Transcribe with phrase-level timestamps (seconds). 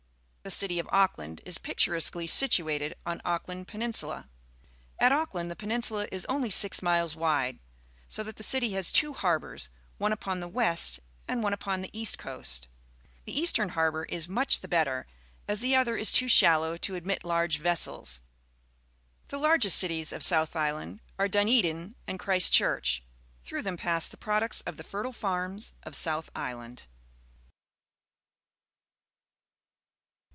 [0.43, 4.27] TRelilty'of Auckland is picturesquely situated on Auckland Peninsula.
[4.97, 7.59] At Auckland the peninsula is only six miles wade,
[8.07, 9.69] so that the city has two harbours,
[9.99, 12.67] one upon the west and one upon the east coast.
[13.25, 15.05] The eastern harbour is much the better,
[15.47, 18.19] as the other is too shallow to admit large vessels.
[19.27, 23.03] The largest cities of South Island are Dunedin and Christchurch.
[23.43, 26.87] Through them pass the products of the fertile farms of South Island.